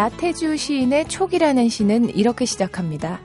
[0.00, 3.20] 나태주 시인의 촉이라는 시는 이렇게 시작합니다.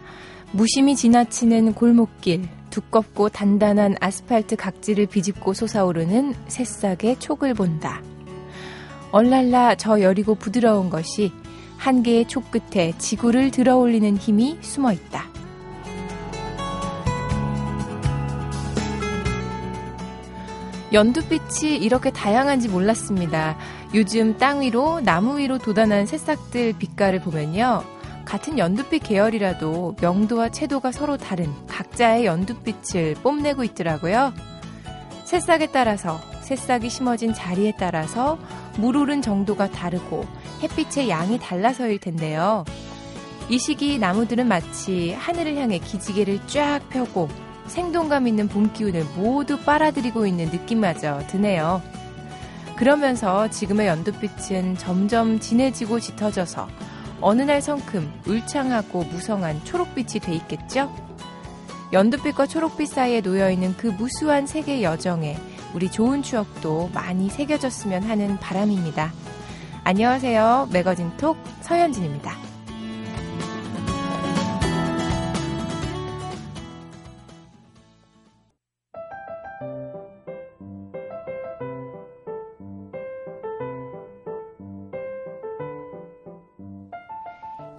[0.52, 8.02] 무심히 지나치는 골목길, 두껍고 단단한 아스팔트 각지를 비집고 솟아오르는 새싹의 촉을 본다.
[9.13, 11.32] 얼랄라 저 여리고 부드러운 것이
[11.77, 15.30] 한 개의 촉 끝에 지구를 들어 올리는 힘이 숨어 있다.
[20.91, 23.57] 연두빛이 이렇게 다양한지 몰랐습니다.
[23.95, 27.81] 요즘 땅 위로 나무 위로 돋아난 새싹들 빛깔을 보면요.
[28.26, 34.34] 같은 연두빛 계열이라도 명도와 채도가 서로 다른 각자의 연두빛을 뽐내고 있더라고요.
[35.23, 38.38] 새싹에 따라서 새싹이 심어진 자리에 따라서
[38.77, 40.26] 물 오른 정도가 다르고
[40.62, 42.66] 햇빛의 양이 달라서일 텐데요.
[43.48, 47.29] 이 시기 나무들은 마치 하늘을 향해 기지개를 쫙 펴고
[47.68, 51.82] 생동감 있는 봄 기운을 모두 빨아들이고 있는 느낌마저 드네요.
[52.76, 56.68] 그러면서 지금의 연두빛은 점점 진해지고 짙어져서
[57.21, 60.93] 어느 날 성큼 울창하고 무성한 초록빛이 돼 있겠죠?
[61.93, 65.38] 연두빛과 초록빛 사이에 놓여 있는 그 무수한 세계 여정에
[65.73, 69.13] 우리 좋은 추억도 많이 새겨졌으면 하는 바람입니다.
[69.84, 70.69] 안녕하세요.
[70.72, 72.44] 매거진 톡 서현진입니다.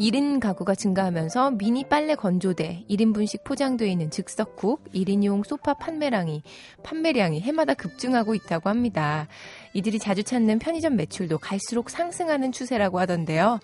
[0.06, 6.44] 1인 가구가 증가하면서 미니 빨래 건조대, 1인분씩 포장되어 있는 즉석국, 1인용 소파 판매량이,
[6.84, 9.26] 판매량이 해마다 급증하고 있다고 합니다.
[9.72, 13.58] 이들이 자주 찾는 편의점 매출도 갈수록 상승하는 추세라고 하던데요.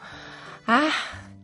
[0.67, 0.91] 아,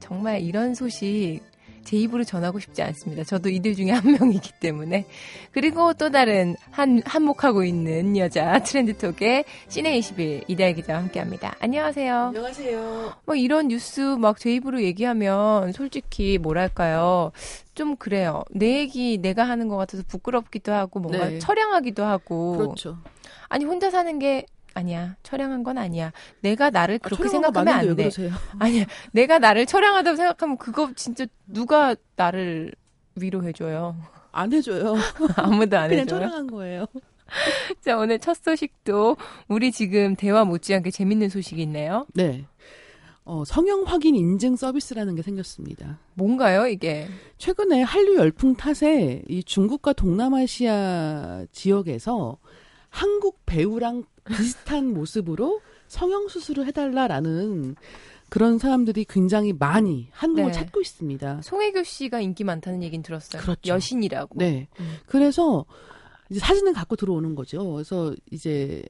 [0.00, 1.42] 정말 이런 소식
[1.88, 3.24] 제 입으로 전하고 싶지 않습니다.
[3.24, 5.06] 저도 이들 중에 한 명이기 때문에.
[5.52, 11.54] 그리고 또 다른 한, 한몫하고 있는 여자 트렌드톡의 시네21 이다혜 기자와 함께 합니다.
[11.60, 12.14] 안녕하세요.
[12.14, 13.12] 안녕하세요.
[13.24, 17.32] 뭐 이런 뉴스 막 제 입으로 얘기하면 솔직히 뭐랄까요.
[17.74, 18.42] 좀 그래요.
[18.50, 21.38] 내 얘기 내가 하는 것 같아서 부끄럽기도 하고 뭔가 네.
[21.38, 22.58] 처량하기도 하고.
[22.58, 22.98] 그렇죠.
[23.48, 24.44] 아니 혼자 사는 게
[24.78, 25.16] 아니야.
[25.22, 26.12] 처량한 건 아니야.
[26.40, 28.08] 내가 나를 아, 그렇게 아, 생각하면 안 돼.
[28.58, 28.84] 아니야.
[29.12, 32.72] 내가 나를 처량하다고 생각하면 그거 진짜 누가 나를
[33.16, 33.96] 위로해줘요.
[34.32, 34.94] 안 해줘요.
[35.36, 36.06] 아무도 안 그냥 해줘요.
[36.06, 36.86] 그냥 처량한 거예요.
[37.82, 39.16] 자, 오늘 첫 소식도
[39.48, 42.06] 우리 지금 대화 못지않게 재밌는 소식이 있네요.
[42.14, 42.46] 네.
[43.24, 45.98] 어, 성형 확인 인증 서비스라는 게 생겼습니다.
[46.14, 47.08] 뭔가요, 이게?
[47.36, 52.38] 최근에 한류 열풍 탓에 이 중국과 동남아시아 지역에서
[52.88, 57.76] 한국 배우랑 비슷한 모습으로 성형 수술을 해달라라는
[58.28, 60.52] 그런 사람들이 굉장히 많이 한국을 네.
[60.52, 61.40] 찾고 있습니다.
[61.42, 63.40] 송혜교 씨가 인기 많다는 얘기는 들었어요.
[63.40, 63.60] 그렇죠.
[63.72, 64.38] 여신이라고.
[64.38, 64.68] 네.
[64.80, 64.96] 음.
[65.06, 65.64] 그래서
[66.30, 67.72] 이제 사진을 갖고 들어오는 거죠.
[67.72, 68.84] 그래서 이제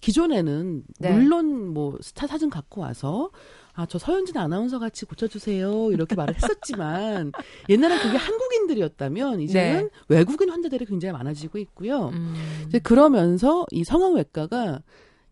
[0.00, 1.12] 기, 존에는 네.
[1.12, 3.30] 물론 뭐 스타 사진 갖고 와서
[3.74, 5.92] 아, 저 서현진 아나운서 같이 고쳐주세요.
[5.92, 7.30] 이렇게 말을 했었지만,
[7.68, 9.90] 옛날엔 그게 한국인들이었다면, 이제는 네.
[10.08, 12.08] 외국인 환자들이 굉장히 많아지고 있고요.
[12.08, 12.64] 음.
[12.68, 14.80] 이제 그러면서 이 성형외과가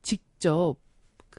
[0.03, 0.77] 직접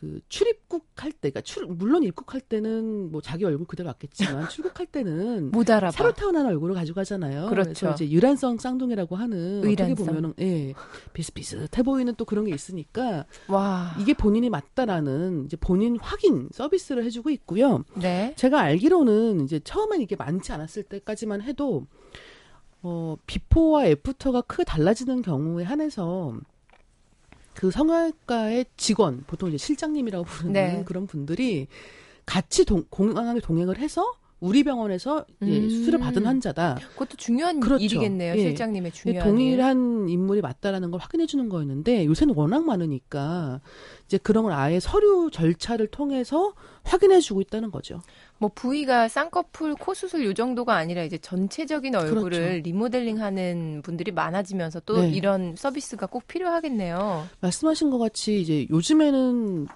[0.06, 4.86] 그 출입국 할 때, 그러니까 출, 물론 입국할 때는 뭐 자기 얼굴 그대로 왔겠지만 출국할
[4.86, 5.92] 때는 못 알아봐.
[5.92, 7.48] 새로 태어난 얼굴을 가지고 가잖아요.
[7.48, 7.88] 그렇죠.
[7.88, 9.94] 그래서 이제 유란성 쌍둥이라고 하는 의란성.
[9.94, 10.74] 어떻게 보면은 예
[11.14, 17.32] 비슷비슷해 보이는 또 그런 게 있으니까 와 이게 본인이 맞다라는 이제 본인 확인 서비스를 해주고
[17.32, 17.84] 있고요.
[17.96, 18.34] 네.
[18.36, 21.88] 제가 알기로는 이제 처음엔 이게 많지 않았을 때까지만 해도
[22.84, 26.38] 어 비포와 애프터가 크게 달라지는 경우에 한해서
[27.56, 30.84] 그 성형외과의 직원, 보통 이제 실장님이라고 부르는 네.
[30.86, 31.68] 그런 분들이
[32.26, 35.48] 같이 동, 공항에 동행을 해서 우리 병원에서 음.
[35.48, 36.78] 예, 수술을 받은 환자다.
[36.92, 37.84] 그것도 중요한 그렇죠.
[37.84, 38.36] 일이겠네요.
[38.36, 38.40] 예.
[38.40, 43.62] 실장님의 중요한 동일한 인물이 맞다라는 걸 확인해 주는 거였는데 요새는 워낙 많으니까
[44.06, 46.54] 이제 그런 걸 아예 서류 절차를 통해서
[46.84, 48.02] 확인해 주고 있다는 거죠.
[48.38, 52.62] 뭐 부위가 쌍꺼풀, 코 수술 요 정도가 아니라 이제 전체적인 얼굴을 그렇죠.
[52.64, 55.10] 리모델링하는 분들이 많아지면서 또 네.
[55.12, 57.28] 이런 서비스가 꼭 필요하겠네요.
[57.40, 59.68] 말씀하신 것 같이 이제 요즘에는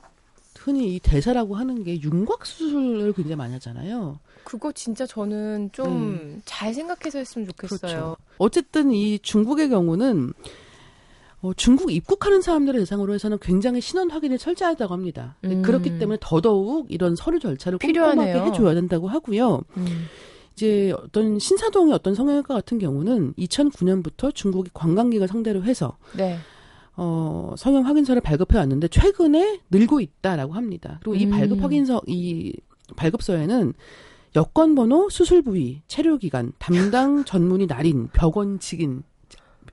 [0.58, 4.20] 흔히 이 대사라고 하는 게 윤곽 수술을 굉장히 많이 하잖아요.
[4.44, 6.74] 그거 진짜 저는 좀잘 네.
[6.74, 7.80] 생각해서 했으면 좋겠어요.
[7.80, 8.18] 그렇죠.
[8.40, 10.34] 어쨌든 이 중국의 경우는
[11.42, 15.36] 어, 중국 입국하는 사람들을 대상으로 해서는 굉장히 신원 확인이 철저하다고 합니다.
[15.46, 15.62] 음.
[15.62, 19.62] 그렇기 때문에 더더욱 이런 서류 절차를 꼼꼼하게 해줘야 된다고 하고요.
[19.78, 19.86] 음.
[20.54, 26.38] 이제 어떤 신사동의 어떤 성형외과 같은 경우는 2009년부터 중국이 관광객을 상대로 해서 네.
[26.98, 31.00] 어, 성형 확인서를 발급해 왔는데 최근에 늘고 있다라고 합니다.
[31.02, 31.30] 그리고 이 음.
[31.30, 32.54] 발급 확인서 이
[32.98, 33.74] 발급서에는
[34.36, 39.04] 여권 번호, 수술 부위, 체류 기간, 담당 전문의 날인, 벽원 직인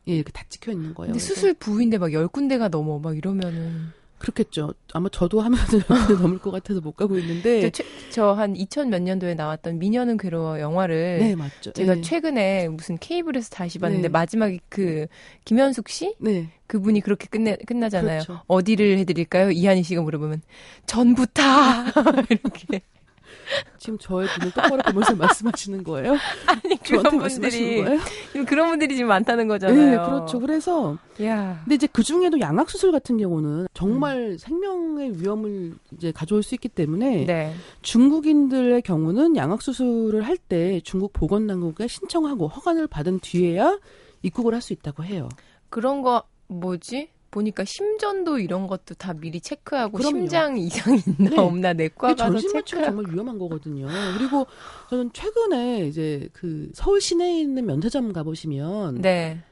[0.08, 1.12] 예, 이렇게 다 찍혀 있는 거예요.
[1.12, 4.72] 근데 수술 부위인데 막 열 군데가 넘어 막 이러면은 그렇겠죠.
[4.94, 5.58] 아마 저도 하면
[6.22, 7.70] 넘을 것 같아서 못 가고 있는데.
[8.12, 11.18] 저한2000 몇 년도에 나왔던 미녀는 괴로워 영화를.
[11.18, 11.72] 네, 맞죠.
[11.72, 12.00] 제가 네.
[12.00, 14.08] 최근에 무슨 케이블에서 다시 봤는데 네.
[14.08, 15.06] 마지막에 그
[15.44, 16.14] 김현숙 씨?
[16.18, 16.48] 네.
[16.66, 18.22] 그분이 그렇게 끝내, 끝나잖아요.
[18.22, 18.42] 그렇죠.
[18.46, 19.50] 어디를 해드릴까요?
[19.50, 20.40] 이한희 씨가 물어보면
[20.86, 21.84] 전부 다
[22.30, 22.80] 이렇게.
[23.78, 26.16] 지금 저의 눈을 똑바로 보면서 말씀하시는 거예요?
[26.46, 28.00] 아니 그런 분들이 거예요?
[28.46, 29.90] 그런 분들이 지금 많다는 거잖아요.
[29.90, 30.40] 네, 그렇죠.
[30.40, 31.60] 그래서 야.
[31.64, 34.38] 근데 이제 그 중에도 양악 수술 같은 경우는 정말 음.
[34.38, 37.54] 생명의 위험을 이제 가져올 수 있기 때문에 네.
[37.82, 43.78] 중국인들의 경우는 양악 수술을 할 때 중국 보건당국에 신청하고 허가를 받은 뒤에야
[44.22, 45.28] 입국을 할 수 있다고 해요.
[45.70, 47.08] 그런 거 뭐지?
[47.30, 50.16] 보니까 심전도 이런 것도 다 미리 체크하고 그럼요.
[50.18, 51.38] 심장 이상 있나 네.
[51.38, 53.86] 없나 내과 가서 체크하고 정말 위험한 거거든요.
[54.16, 54.46] 그리고
[54.90, 59.42] 저는 최근에 이제 그 서울 시내에 있는 면세점 가보시면 네.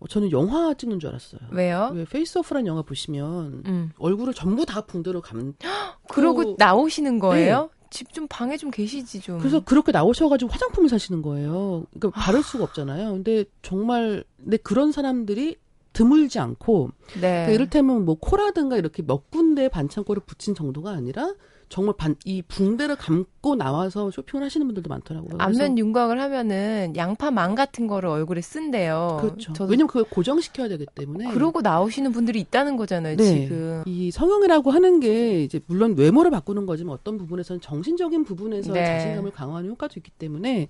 [0.00, 1.40] 어, 저는 영화 찍는 줄 알았어요.
[1.52, 1.90] 왜요?
[1.94, 3.90] 왜 페이스오프라는 영화 보시면 음.
[3.98, 5.54] 얼굴을 전부 다 붕대로 감.
[6.08, 7.70] 그러고 그- 나오시는 거예요?
[7.90, 9.38] 집좀 방에 좀 계시지 좀.
[9.38, 11.84] 그래서 그렇게 나오셔가지고 화장품을 사시는 거예요.
[11.92, 13.12] 그러니까 바를 수가 없잖아요.
[13.12, 15.56] 근데 정말 근데 그런 사람들이
[15.94, 17.20] 드물지 않고 네.
[17.20, 21.32] 그러니까 이를테면 뭐 코라든가 이렇게 몇 군데 반창고를 붙인 정도가 아니라
[21.70, 25.38] 정말 반, 이 붕대를 감고 나와서 쇼핑을 하시는 분들도 많더라고요.
[25.38, 29.18] 안면 윤곽을 하면은 양파망 같은 거를 얼굴에 쓴대요.
[29.20, 29.52] 그렇죠.
[29.64, 31.32] 왜냐면 그걸 고정시켜야 되기 때문에.
[31.32, 33.24] 그러고 나오시는 분들이 있다는 거잖아요, 네.
[33.24, 33.82] 지금.
[33.86, 38.84] 이 성형이라고 하는 게 이제 물론 외모를 바꾸는 거지만 어떤 부분에서는 정신적인 부분에서 네.
[38.84, 40.68] 자신감을 강화하는 효과도 있기 때문에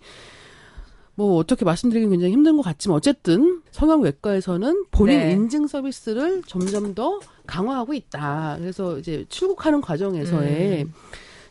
[1.16, 5.32] 뭐 어떻게 말씀드리기 굉장히 힘든 것 같지만 어쨌든 성형외과에서는 본인 네.
[5.32, 8.56] 인증 서비스를 점점 더 강화하고 있다.
[8.58, 10.92] 그래서 이제 출국하는 과정에서의 음.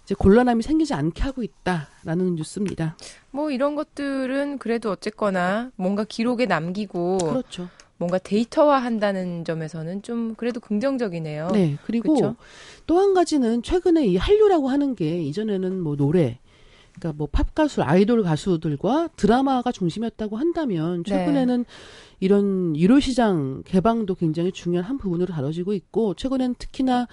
[0.03, 2.97] 이제 곤란함이 생기지 않게 하고 있다라는 뉴스입니다.
[3.31, 7.69] 뭐 이런 것들은 그래도 어쨌거나 뭔가 기록에 남기고 그렇죠.
[7.97, 11.51] 뭔가 데이터화 한다는 점에서는 좀 그래도 긍정적이네요.
[11.53, 11.77] 네.
[11.85, 12.35] 그리고?
[12.85, 16.39] 또 한 가지는 최근에 이 한류라고 하는 게 이전에는 뭐 노래,
[16.95, 21.09] 그러니까 뭐 팝 가수, 아이돌 가수들과 드라마가 중심이었다고 한다면 네.
[21.09, 21.65] 최근에는
[22.19, 27.07] 이런 유료 시장 개방도 굉장히 중요한 한 부분으로 다뤄지고 있고 최근에는 특히나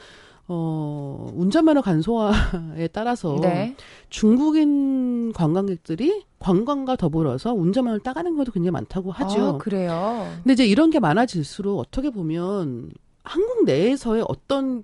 [0.53, 3.77] 어 운전면허 간소화에 따라서 네.
[4.09, 9.41] 중국인 관광객들이 관광과 더불어서 운전면허를 따가는 경우도 굉장히 많다고 하죠.
[9.41, 10.29] 아, 그래요.
[10.43, 12.91] 근데 이제 이런 게 많아질수록 어떻게 보면
[13.23, 14.83] 한국 내에서의 어떤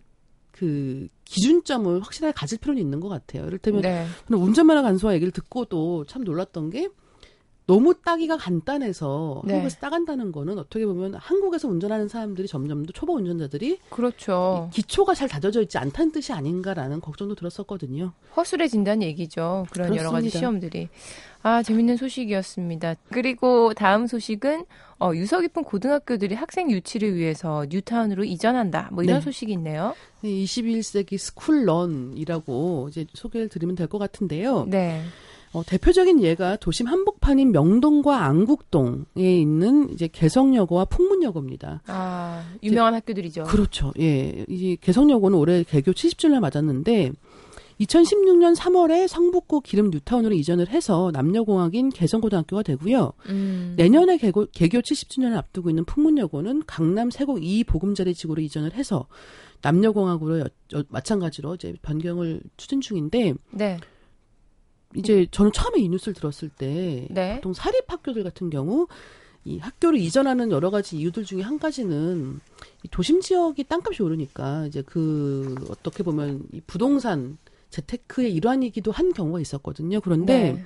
[0.56, 3.46] 그 기준점을 확실하게 가질 필요는 있는 것 같아요.
[3.46, 4.06] 이를테면 네.
[4.30, 6.88] 운전면허 간소화 얘기를 듣고도 참 놀랐던 게
[7.66, 9.54] 너무 따기가 간단해서 네.
[9.54, 14.70] 한국에서 따간다는 거는 어떻게 보면 한국에서 운전하는 사람들이 점점 더 초보 운전자들이 그렇죠.
[14.72, 18.12] 기초가 잘 다져져 있지 않다는 뜻이 아닌가라는 걱정도 들었었거든요.
[18.36, 19.66] 허술해진다는 얘기죠.
[19.70, 20.38] 그런 여러 가지 그렇습니다.
[20.38, 20.88] 시험들이.
[21.42, 22.94] 아, 재밌는 소식이었습니다.
[23.10, 24.64] 그리고 다음 소식은
[25.00, 28.90] 어, 유서 깊은 고등학교들이 학생 유치를 위해서 뉴타운으로 이전한다.
[28.92, 29.24] 뭐 이런 네.
[29.24, 29.94] 소식이 있네요.
[30.22, 34.66] 21세기 스쿨런이라고 이제 소개를 드리면 될 것 같은데요.
[34.68, 35.02] 네.
[35.56, 41.80] 어, 대표적인 예가 도심 한복판인 명동과 안국동에 있는 이제 개성여고와 풍문여고입니다.
[41.86, 43.44] 아, 유명한 학교들이죠.
[43.44, 43.90] 그렇죠.
[43.98, 44.44] 예.
[44.48, 47.12] 이 개성여고는 올해 개교 70주년을 맞았는데
[47.80, 53.12] 2016년 3월에 성북구 기름 뉴타운으로 이전을 해서 남녀공학인 개성고등학교가 되고요.
[53.30, 53.74] 음.
[53.78, 59.06] 내년에 개고, 개교 70주년을 앞두고 있는 풍문여고는 강남 세곡 2 보금자리 지구로 이전을 해서
[59.62, 60.44] 남녀공학으로 여-
[60.74, 63.78] 여- 마찬가지로 이제 변경을 추진 중인데 네.
[64.96, 67.36] 이제 저는 처음에 이 뉴스를 들었을 때 네.
[67.36, 68.86] 보통 사립 학교들 같은 경우
[69.44, 72.40] 이 학교를 이전하는 여러 가지 이유들 중에 한 가지는
[72.82, 77.38] 이 도심 지역이 땅값이 오르니까 이제 그 어떻게 보면 이 부동산
[77.70, 80.00] 재테크의 일환이기도 한 경우가 있었거든요.
[80.00, 80.64] 그런데 네.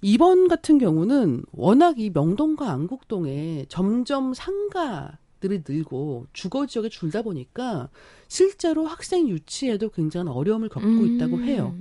[0.00, 7.88] 이번 같은 경우는 워낙 이 명동과 안국동에 점점 상가 들이 늘고 주거 지역이 줄다 보니까
[8.28, 11.16] 실제로 학생 유치에도 굉장한 어려움을 겪고 음.
[11.16, 11.74] 있다고 해요.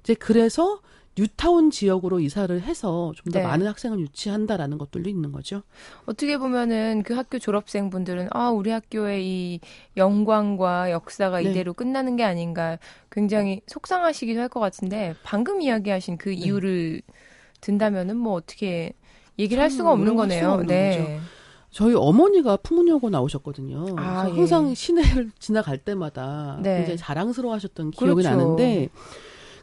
[0.00, 0.80] 이제 그래서
[1.16, 3.44] 뉴타운 지역으로 이사를 해서 좀더 네.
[3.46, 5.62] 많은 학생을 유치한다라는 것들도 있는 거죠.
[6.06, 9.60] 어떻게 보면은 그 학교 졸업생분들은 아, 우리 학교의 이
[9.96, 11.50] 영광과 역사가 네.
[11.50, 12.78] 이대로 끝나는 게 아닌가
[13.10, 17.02] 굉장히 속상하시기도 할 것 같은데 방금 이야기하신 그 이유를
[17.60, 18.92] 든다면은 뭐 어떻게
[19.38, 20.50] 얘기를 할참 수가 없는 할 수가 거네요.
[20.50, 21.20] 없는 네.
[21.70, 23.96] 저희 어머니가 풍문여고 나오셨거든요.
[23.98, 24.36] 아, 그래서 예.
[24.36, 26.76] 항상 시내를 지나갈 때마다 네.
[26.78, 28.30] 굉장히 자랑스러워하셨던 기억이 그렇죠.
[28.30, 28.90] 나는데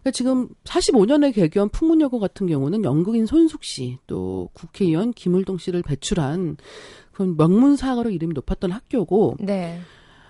[0.02, 6.58] 그러니까 지금 45년에 개교한 풍문여고 같은 경우는 연극인 손숙 씨, 또 국회의원 김을동 씨를 배출한
[7.12, 9.80] 그런 명문사학으로 이름이 높았던 학교고 네.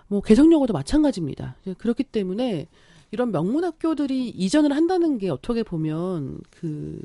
[0.07, 1.55] 뭐 개성여고도 마찬가지입니다.
[1.77, 2.67] 그렇기 때문에
[3.11, 7.01] 이런 명문 학교들이 이전을 한다는 게 어떻게 보면 그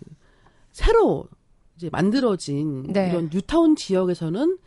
[0.73, 1.28] 새로
[1.76, 3.11] 이제 만들어진 네.
[3.11, 4.58] 이런 뉴타운 지역에서는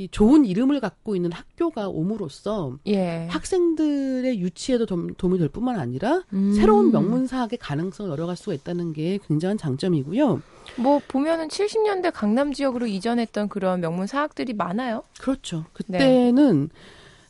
[0.00, 3.26] 이 좋은 이름을 갖고 있는 학교가 옴으로써 예.
[3.28, 6.54] 학생들의 유치에도 좀 도움이 될 뿐만 아니라 음.
[6.54, 10.40] 새로운 명문사학의 가능성을 열어갈 수가 있다는 게 굉장한 장점이고요.
[10.76, 15.02] 뭐 보면은 70년대 강남 지역으로 이전했던 그런 명문사학들이 많아요.
[15.20, 15.66] 그렇죠.
[15.74, 16.74] 그때는 네.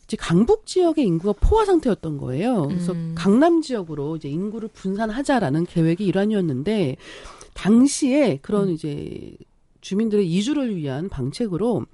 [0.04, 2.68] 이제 강북 지역의 인구가 포화 상태였던 거예요.
[2.68, 3.16] 그래서 음.
[3.18, 6.96] 강남 지역으로 이제 인구를 분산하자라는 계획이 일환이었는데
[7.54, 8.74] 당시에 그런 음.
[8.74, 9.34] 이제
[9.80, 11.86] 주민들의 이주를 위한 방책으로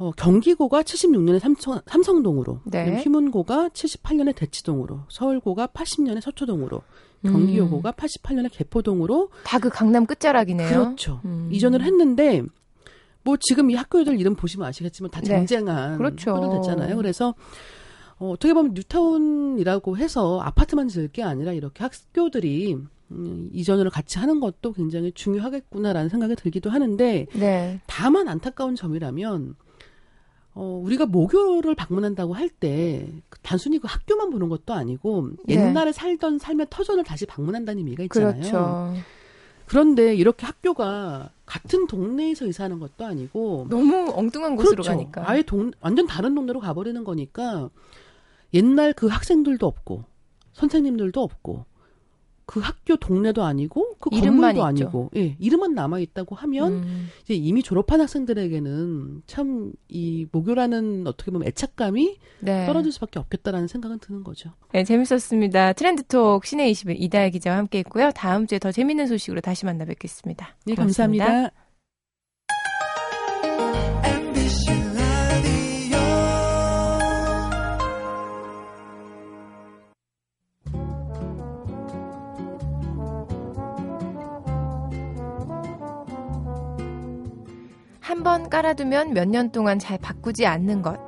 [0.00, 3.02] 어, 경기고가 76년에 삼성, 삼성동으로, 네.
[3.02, 6.82] 휘문고가 78년에 대치동으로, 서울고가 80년에 서초동으로,
[7.22, 7.92] 경기여고가 음.
[7.92, 10.68] 88년에 개포동으로 다 그 강남 끝자락이네요.
[10.70, 11.20] 그렇죠.
[11.26, 11.50] 음.
[11.52, 12.42] 이전을 했는데
[13.22, 15.26] 뭐 지금 이 학교들 이름 보시면 아시겠지만 다 네.
[15.26, 15.98] 쟁쟁한 네.
[15.98, 16.34] 그렇죠.
[16.34, 16.96] 학교들 됐잖아요.
[16.96, 17.34] 그래서
[18.18, 22.78] 어, 어떻게 보면 뉴타운이라고 해서 아파트만 지을 게 아니라 이렇게 학교들이
[23.10, 27.80] 음, 이전을 같이 하는 것도 굉장히 중요하겠구나라는 생각이 들기도 하는데 네.
[27.86, 29.56] 다만 안타까운 점이라면
[30.54, 33.08] 어, 우리가 모교를 방문한다고 할 때
[33.42, 35.54] 단순히 그 학교만 보는 것도 아니고 네.
[35.54, 38.32] 옛날에 살던 삶의 터전을 다시 방문한다는 의미가 있잖아요.
[38.34, 38.94] 그렇죠.
[39.66, 44.90] 그런데 이렇게 학교가 같은 동네에서 이사하는 것도 아니고 너무 엉뚱한 곳으로 그렇죠.
[44.90, 47.70] 가니까 아예 동 완전 다른 동네로 가버리는 거니까
[48.52, 50.04] 옛날 그 학생들도 없고
[50.54, 51.64] 선생님들도 없고
[52.50, 57.08] 그 학교 동네도 아니고 그 건물도 아니고 예 이름만 남아 있다고 하면 음.
[57.22, 62.66] 이제 이미 졸업한 학생들에게는 참 이 모교라는 어떻게 보면 애착감이 네.
[62.66, 64.50] 떨어질 수밖에 없겠다라는 생각은 드는 거죠.
[64.72, 65.72] 네 재밌었습니다.
[65.72, 68.10] 트렌드톡 시내 21 이다혜 기자와 함께했고요.
[68.14, 70.56] 다음 주에 더 재밌는 소식으로 다시 만나 뵙겠습니다.
[70.66, 71.24] 네 고맙습니다.
[71.24, 71.50] 감사합니다.
[88.10, 90.98] 한 번 깔아두면 몇 년 동안 잘 바꾸지 않는 것.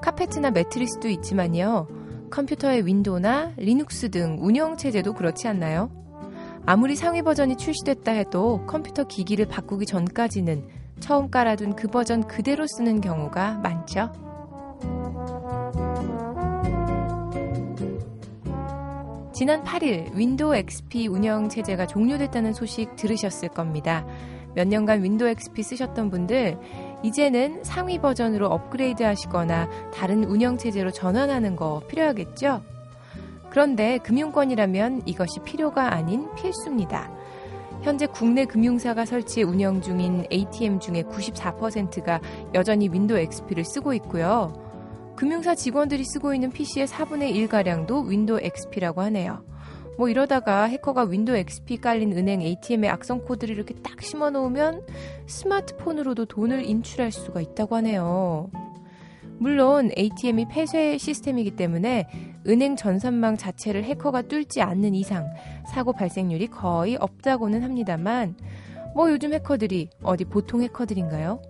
[0.00, 1.88] 카페트나 매트리스도 있지만요.
[2.30, 5.90] 컴퓨터의 윈도우나 리눅스 등 운영체제도 그렇지 않나요?
[6.64, 10.68] 아무리 상위 버전이 출시됐다 해도 컴퓨터 기기를 바꾸기 전까지는
[11.00, 14.12] 처음 깔아둔 그 버전 그대로 쓰는 경우가 많죠.
[19.34, 24.06] 지난 8일 윈도우 XP 운영 체제가 종료됐다는 소식 들으셨을 겁니다.
[24.54, 26.58] 몇 년간 윈도우 XP 쓰셨던 분들
[27.02, 32.62] 이제는 상위 버전으로 업그레이드 하시거나 다른 운영 체제로 전환하는 거 필요하겠죠?
[33.50, 37.10] 그런데 금융권이라면 이것이 필요가 아닌 필수입니다.
[37.82, 42.20] 현재 국내 금융사가 설치해 운영 중인 ATM 중에 94%가
[42.54, 44.52] 여전히 윈도우 XP를 쓰고 있고요.
[45.16, 49.44] 금융사 직원들이 쓰고 있는 PC의 4분의 1가량도 윈도우 XP라고 하네요.
[49.96, 54.82] 뭐 이러다가 해커가 윈도우 XP 깔린 은행 ATM에 악성 코드를 이렇게 딱 심어 놓으면
[55.26, 58.50] 스마트폰으로도 돈을 인출할 수가 있다고 하네요.
[59.38, 62.08] 물론 ATM이 폐쇄 시스템이기 때문에
[62.46, 65.32] 은행 전산망 자체를 해커가 뚫지 않는 이상
[65.66, 68.36] 사고 발생률이 거의 없다고는 합니다만
[68.94, 71.42] 뭐 요즘 해커들이 어디 보통 해커들인가요?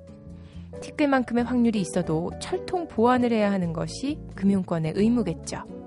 [0.81, 5.84] 티끌만큼의 확률이 있어도 철통 보안을 해야 하는 것이 금융권의 의무겠죠.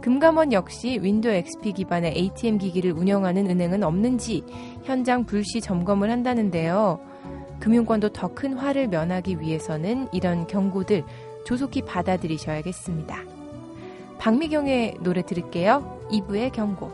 [0.00, 4.44] 금감원 역시 윈도우 XP 기반의 ATM 기기를 운영하는 은행은 없는지
[4.84, 7.00] 현장 불시 점검을 한다는데요.
[7.60, 11.02] 금융권도 더 큰 화를 면하기 위해서는 이런 경고들
[11.44, 13.24] 조속히 받아들이셔야겠습니다.
[14.18, 16.06] 박미경의 노래 들을게요.
[16.12, 16.92] 이브의 경고.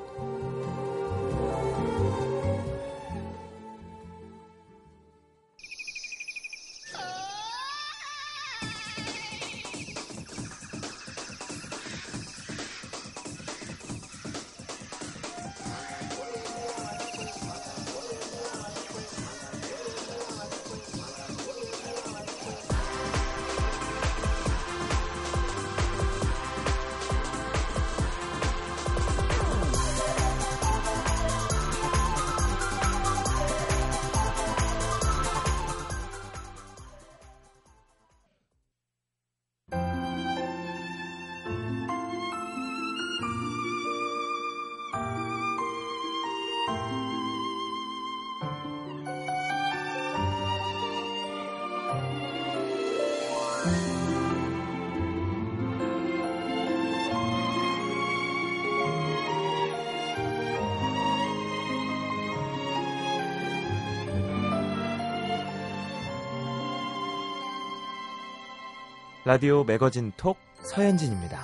[69.26, 71.42] 라디오 매거진 톡 서현진입니다.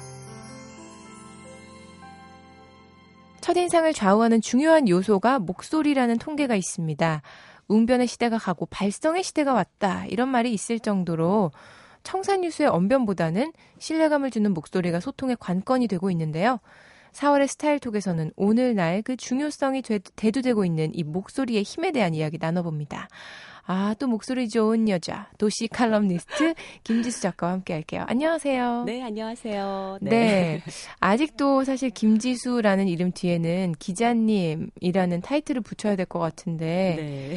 [3.40, 7.22] 첫인상을 좌우하는 중요한 요소가 목소리라는 통계가 있습니다.
[7.68, 10.04] 웅변의 시대가 가고 발성의 시대가 왔다.
[10.06, 11.52] 이런 말이 있을 정도로
[12.02, 16.60] 청산유수의 언변보다는 신뢰감을 주는 목소리가 소통의 관건이 되고 있는데요.
[17.12, 19.82] 4월의 스타일톡에서는 오늘날 그 중요성이
[20.16, 23.08] 대두되고 있는 이 목소리의 힘에 대한 이야기 나눠봅니다.
[23.72, 28.04] 아, 또 목소리 좋은 여자, 도시 칼럼니스트 김지수 작가와 함께 할게요.
[28.08, 28.82] 안녕하세요.
[28.84, 29.98] 네, 안녕하세요.
[30.00, 30.10] 네.
[30.10, 30.62] 네.
[30.98, 36.96] 아직도 사실 김지수라는 이름 뒤에는 기자님이라는 타이틀을 붙여야 될 것 같은데,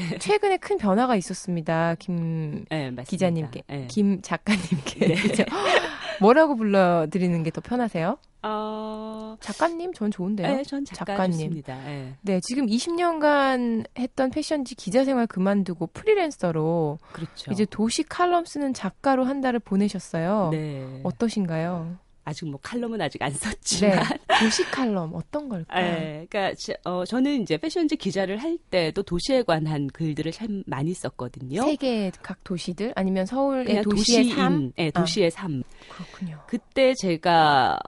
[0.09, 0.17] 네.
[0.17, 1.93] 최근에 큰 변화가 있었습니다.
[1.99, 3.87] 김 네, 기자님께, 네.
[3.91, 5.05] 김 작가님께.
[5.07, 5.15] 네.
[6.19, 8.17] 뭐라고 불러드리는 게 더 편하세요?
[8.45, 9.37] 어...
[9.39, 10.47] 작가님 전 좋은데요.
[10.47, 11.61] 네, 전 작가님.
[11.65, 12.15] 네.
[12.21, 17.51] 네, 지금 20년간 했던 패션지 기자 생활 그만두고 프리랜서로 그렇죠.
[17.51, 20.49] 이제 도시 칼럼 쓰는 작가로 한 달을 보내셨어요.
[20.51, 20.99] 네.
[21.03, 21.97] 어떠신가요?
[22.25, 24.39] 아직 뭐 칼럼은 아직 안 썼지만 네.
[24.39, 25.85] 도시 칼럼 어떤 걸까요?
[25.85, 31.63] 네, 그러니까 어, 저는 이제 패션지 기자를 할 때도 도시에 관한 글들을 참 많이 썼거든요.
[31.63, 35.29] 세계 각 도시들 아니면 서울의 도시의 도시인, 삶, 네, 도시의 아.
[35.29, 35.63] 삶.
[35.89, 36.39] 그렇군요.
[36.47, 37.79] 그때 제가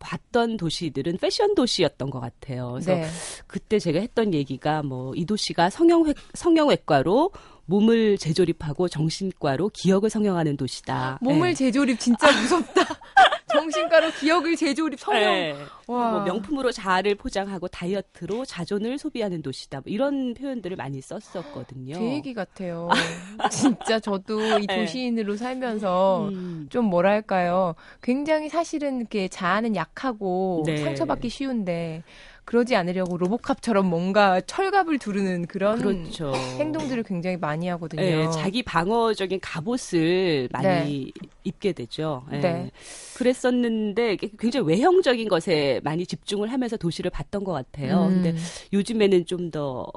[0.00, 2.70] 봤던 도시들은 패션 도시였던 것 같아요.
[2.72, 3.06] 그래서 네.
[3.46, 7.30] 그때 제가 했던 얘기가 뭐 이 도시가 성형외, 성형외과로
[7.70, 11.18] 몸을 재조립하고 정신과로 기억을 성형하는 도시다.
[11.22, 11.54] 몸을 네.
[11.54, 12.82] 재조립 진짜 무섭다.
[13.52, 15.22] 정신과로 기억을 재조립 성형.
[15.22, 15.56] 네.
[15.86, 19.78] 뭐 명품으로 자아를 포장하고 다이어트로 자존을 소비하는 도시다.
[19.78, 21.94] 뭐 이런 표현들을 많이 썼었거든요.
[21.94, 22.88] 제 얘기 같아요.
[23.50, 24.80] 진짜 저도 이 네.
[24.80, 26.66] 도시인으로 살면서 음.
[26.70, 27.74] 좀 뭐랄까요.
[28.02, 30.78] 굉장히 사실은 이렇게 자아는 약하고 네.
[30.78, 32.02] 상처받기 쉬운데
[32.44, 36.32] 그러지 않으려고 로보캅처럼 뭔가 철갑을 두르는 그런 그렇죠.
[36.58, 38.02] 행동들을 굉장히 많이 하거든요.
[38.02, 41.28] 네, 자기 방어적인 갑옷을 많이 네.
[41.44, 42.24] 입게 되죠.
[42.30, 42.40] 네.
[42.40, 42.70] 네.
[43.16, 48.06] 그랬었는데 굉장히 외형적인 것에 많이 집중을 하면서 도시를 봤던 것 같아요.
[48.06, 48.22] 음.
[48.22, 48.34] 근데
[48.72, 49.90] 요즘에는 좀 더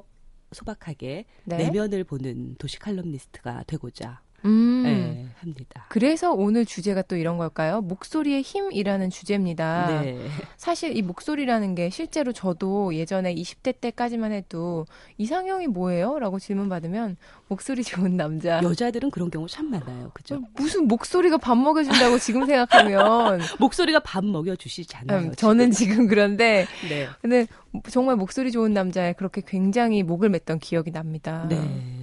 [0.53, 1.57] 소박하게 네.
[1.57, 4.83] 내면을 보는 도시 칼럼니스트가 되고자 음.
[4.83, 5.85] 네, 합니다.
[5.89, 7.81] 그래서 오늘 주제가 또 이런 걸까요?
[7.81, 10.01] 목소리의 힘이라는 주제입니다.
[10.01, 10.27] 네.
[10.57, 14.85] 사실 이 목소리라는 게 실제로 저도 예전에 20대 때까지만 해도
[15.17, 16.19] 이상형이 뭐예요?
[16.19, 18.61] 라고 질문 받으면 목소리 좋은 남자.
[18.63, 20.11] 여자들은 그런 경우 참 많아요.
[20.13, 20.35] 그죠?
[20.35, 23.41] 어, 무슨 목소리가 밥 먹여준다고 지금 생각하면.
[23.59, 25.19] 목소리가 밥 먹여주시잖아요.
[25.19, 26.65] 음, 저는 지금 그런데.
[26.89, 27.07] 네.
[27.21, 27.47] 근데
[27.89, 31.45] 정말 목소리 좋은 남자에 그렇게 굉장히 목을 맸던 기억이 납니다.
[31.49, 31.57] 네.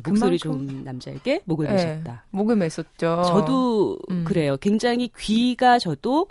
[0.05, 2.25] 목소리 좋은 남자에게 목을 네, 매셨다.
[2.31, 3.25] 목을 맸었죠.
[3.25, 4.25] 저도 음.
[4.27, 4.57] 그래요.
[4.57, 6.27] 굉장히 귀가 저도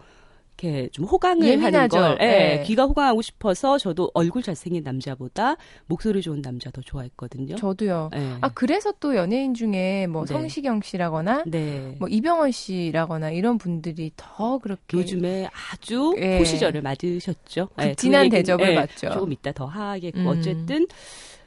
[0.60, 1.98] 이렇게 좀 호강을 예민하죠.
[1.98, 2.64] 하는 걸, 예, 네.
[2.64, 5.56] 귀가 호강하고 싶어서 저도 얼굴 잘생긴 남자보다
[5.88, 7.56] 목소리 좋은 남자 더 좋아했거든요.
[7.56, 8.10] 저도요.
[8.12, 8.38] 네.
[8.42, 10.34] 아 그래서 또 연예인 중에 뭐 네.
[10.34, 11.96] 성시경 씨라거나 네.
[12.00, 16.38] 뭐 이병헌 씨라거나 이런 분들이 더 그렇게 요즘에 아주 예.
[16.38, 17.70] 포시절을 맞으셨죠.
[17.76, 19.12] 그 진한 그 대접을 받죠.
[19.12, 20.28] 조금 이따 더 하겠고 음.
[20.28, 20.86] 어쨌든.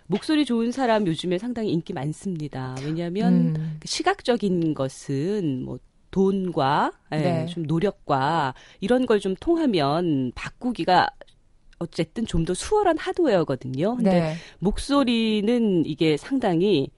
[0.09, 2.75] 목소리 좋은 사람 요즘에 상당히 인기 많습니다.
[2.85, 3.77] 왜냐하면 음.
[3.81, 5.79] 그 시각적인 것은 뭐
[6.13, 7.47] 돈과 예, 네.
[7.47, 11.09] 좀 노력과 이런 걸 좀 통하면 바꾸기가
[11.81, 13.97] 어쨌든 좀 더 수월한 하드웨어거든요.
[13.97, 14.35] 근데 네.
[14.61, 16.91] 목소리는 이게 상당히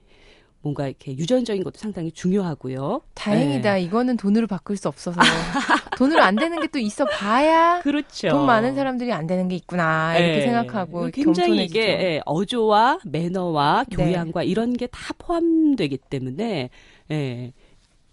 [0.61, 3.01] 뭔가 이렇게 유전적인 것도 상당히 중요하고요.
[3.13, 3.73] 다행이다.
[3.75, 3.81] 네.
[3.83, 5.21] 이거는 돈으로 바꿀 수 없어서
[5.97, 8.29] 돈으로 안 되는 게 또 있어 봐야 그렇죠.
[8.29, 10.41] 돈 많은 사람들이 안 되는 게 있구나 이렇게 네.
[10.41, 11.63] 생각하고 굉장히.
[11.65, 13.95] 이게 예, 어조와 매너와 네.
[13.95, 14.47] 교양과 네.
[14.47, 16.69] 이런 게 다 포함되기 때문에
[17.11, 17.53] 예.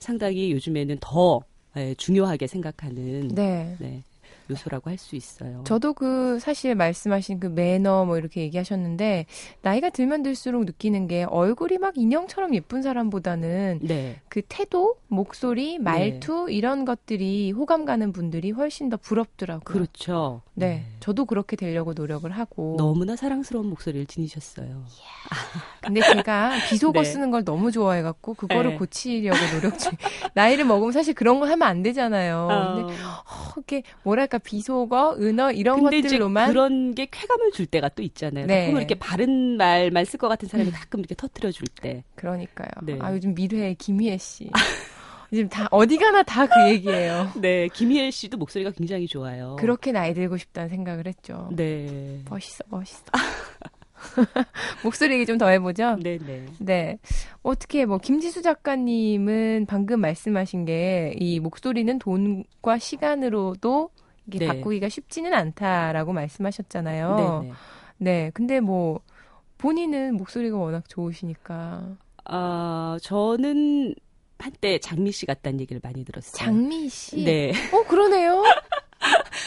[0.03, 1.43] 상당히 요즘에는 더
[1.77, 3.77] 예, 중요하게 생각하는 네.
[3.81, 4.03] 네.
[4.51, 5.63] 요소라고 할 수 있어요.
[5.65, 9.27] 저도 그 사실 말씀하신 그 매너 뭐 이렇게 얘기하셨는데
[9.63, 14.21] 나이가 들면 들수록 느끼는 게 얼굴이 막 인형처럼 예쁜 사람보다는 네.
[14.29, 16.55] 그 태도, 목소리, 말투 네.
[16.55, 19.63] 이런 것들이 호감 가는 분들이 훨씬 더 부럽더라고요.
[19.65, 20.43] 그렇죠.
[20.55, 20.67] 네.
[20.67, 20.85] 네.
[21.01, 24.85] 저도 그렇게 되려고 노력을 하고 너무나 사랑스러운 목소리를 지니셨어요.
[25.81, 27.05] 근데 제가 비속어 네.
[27.05, 28.77] 쓰는 걸 너무 좋아해 갖고 그거를 네.
[28.77, 29.93] 고치려고 노력 중.
[30.35, 32.49] 나이를 먹으면 사실 그런 거 하면 안 되잖아요.
[32.51, 32.75] 어.
[32.77, 38.47] 근데 어, 이게 뭐랄까 비속어, 은어 이런 것들로만 그런 게 쾌감을 줄 때가 또 있잖아요.
[38.47, 38.67] 네.
[38.67, 40.73] 가끔 이렇게 바른 말만 쓸 것 같은 사람이 음.
[40.75, 42.03] 가끔 이렇게 터트려 줄 때.
[42.15, 42.69] 그러니까요.
[42.83, 42.99] 네.
[43.01, 44.51] 아 요즘 미래의 김희애 씨.
[45.33, 47.31] 지금 다 어디 가나 다 그 얘기예요.
[47.41, 49.57] 네, 김희애 씨도 목소리가 굉장히 좋아요.
[49.59, 51.49] 그렇게 나이 들고 싶다는 생각을 했죠.
[51.57, 52.21] 네.
[52.29, 53.05] 멋있어, 멋있어.
[54.85, 55.97] 목소리 얘기 좀 더 해보죠.
[56.03, 56.19] 네네.
[56.27, 56.47] 네.
[56.59, 56.99] 네.
[57.43, 63.91] 어떻게 뭐 김지수 작가님은 방금 말씀하신 게 이 목소리는 돈과 시간으로도
[64.27, 64.47] 이게 네.
[64.47, 67.17] 바꾸기가 쉽지는 않다라고 말씀하셨잖아요.
[67.17, 67.41] 네네.
[67.41, 67.53] 네.
[67.99, 68.31] 네.
[68.35, 69.01] 근데 뭐
[69.59, 71.97] 본인은 목소리가 워낙 좋으시니까.
[72.25, 73.95] 아, 저는
[74.39, 76.33] 한때 장미 씨 같다는 얘기를 많이 들었어요.
[76.33, 77.23] 장미 씨?
[77.25, 77.53] 네.
[77.73, 78.43] 어, 그러네요.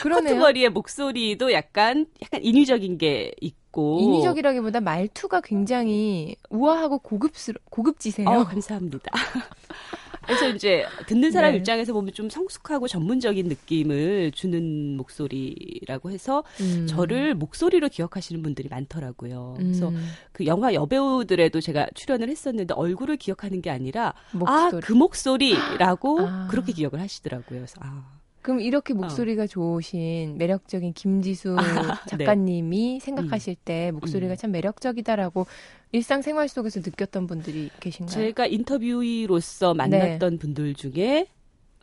[0.04, 8.30] 코트머리의 목소리도 약간 약간 인위적인 게 있고 인위적이라기보다 말투가 굉장히 우아하고 고급스러 고급지세요.
[8.30, 9.12] 어, 감사합니다.
[10.26, 11.58] 그래서 이제 듣는 사람 네.
[11.58, 16.88] 입장에서 보면 좀 성숙하고 전문적인 느낌을 주는 목소리라고 해서 음.
[16.88, 19.56] 저를 목소리로 기억하시는 분들이 많더라고요.
[19.60, 19.64] 음.
[19.64, 19.92] 그래서
[20.32, 24.14] 그 영화 여배우들에도 제가 출연을 했었는데 얼굴을 기억하는 게 아니라
[24.46, 26.48] 아 그 목소리라고 아.
[26.50, 27.60] 그렇게 기억을 하시더라고요.
[27.60, 28.15] 그래서 아.
[28.46, 28.98] 그럼 이렇게 어.
[28.98, 29.48] 목소리가 어.
[29.48, 33.00] 좋으신 매력적인 김지수 아, 작가님이 네.
[33.00, 33.62] 생각하실 음.
[33.66, 34.38] 때 목소리가 음.
[34.38, 35.48] 참 매력적이다라고
[35.92, 38.14] 일상생활 속에서 느꼈던 분들이 계신가요?
[38.14, 40.38] 제가 인터뷰이로서 만났던 네.
[40.38, 41.26] 분들 중에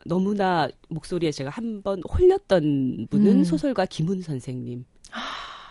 [0.05, 3.43] 너무나 목소리에 제가 한 번 홀렸던 분은 음.
[3.43, 4.85] 소설가 김훈 선생님.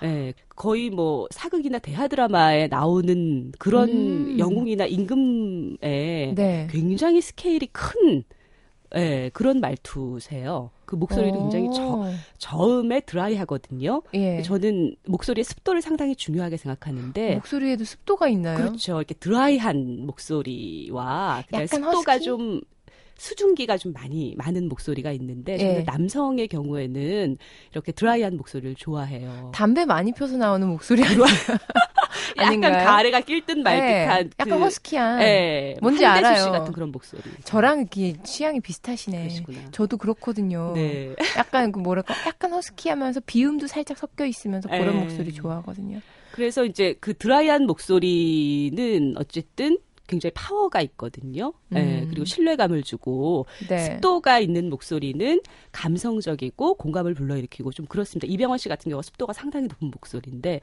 [0.03, 4.39] 네, 거의 뭐 사극이나 대하 드라마에 나오는 그런 음.
[4.39, 6.67] 영웅이나 임금에 네.
[6.71, 8.25] 굉장히 스케일이 큰
[8.97, 10.71] 예, 그런 말투세요.
[10.85, 11.49] 그 목소리도 오.
[11.49, 14.03] 굉장히 저, 저음에 드라이하거든요.
[14.15, 14.43] 예.
[14.43, 18.59] 저는 목소리의 습도를 상당히 중요하게 생각하는데 목소리에도 습도가 있나요?
[18.59, 18.99] 그렇죠.
[18.99, 22.25] 이렇게 드라이한 목소리와 그다음에 습도가 허스키?
[22.25, 22.61] 좀
[23.17, 25.83] 수증기가 좀 많이 많은 목소리가 있는데 저는 예.
[25.85, 27.37] 남성의 경우에는
[27.71, 29.53] 이렇게 드라이한 목소리를 좋아해요.
[29.55, 31.23] 담배 많이 펴서 나오는 목소리 아니에요?
[32.39, 36.53] 약간 가래가 낄 듯말 네, 듯한 약간 그, 허스키한 네, 뭔지 알아요.
[36.53, 37.23] 같은 그런 목소리.
[37.45, 39.19] 저랑 이렇게 취향이 비슷하시네.
[39.19, 39.61] 그러시구나.
[39.73, 40.73] 저도 그렇거든요.
[40.75, 41.15] 네.
[41.37, 45.01] 약간 그 뭐랄까 약간 허스키하면서 비음도 살짝 섞여 있으면서 그런 네.
[45.01, 46.01] 목소리 좋아하거든요.
[46.31, 51.53] 그래서 이제 그 드라이한 목소리는 어쨌든 굉장히 파워가 있거든요.
[51.75, 51.87] 예, 음.
[51.87, 53.79] 네, 그리고 신뢰감을 주고 네.
[53.79, 58.27] 습도가 있는 목소리는 감성적이고 공감을 불러일으키고 좀 그렇습니다.
[58.31, 60.61] 이병헌 씨 같은 경우가 습도가 상당히 높은 목소리인데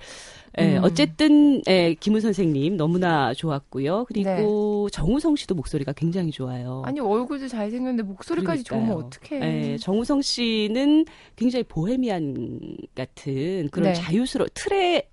[0.59, 0.83] 예, 음.
[0.83, 4.05] 어쨌든 예, 김우 선생님 너무나 좋았고요.
[4.07, 4.95] 그리고 네.
[4.95, 6.83] 정우성 씨도 목소리가 굉장히 좋아요.
[6.85, 8.93] 아니 얼굴도 잘생겼는데 목소리까지 그러니까요.
[8.93, 9.71] 좋으면 어떡해.
[9.73, 12.59] 예, 정우성 씨는 굉장히 보헤미안
[12.95, 13.93] 같은 그런 네.
[13.93, 15.09] 자유스러운 틀에